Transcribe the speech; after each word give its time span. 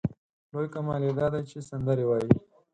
لوی 0.51 0.67
کمال 0.73 1.01
یې 1.07 1.11
دا 1.19 1.27
دی 1.33 1.41
چې 1.49 1.57
سندرې 1.69 2.05
وايي. 2.07 2.29